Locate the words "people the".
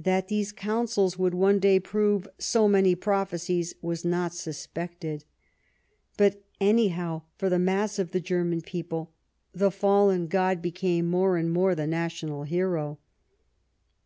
8.62-9.70